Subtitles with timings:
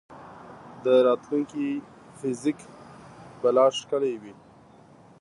[0.83, 1.67] د راتلونکي
[2.19, 2.59] فزیک
[3.41, 4.33] به لا ښکلی وي.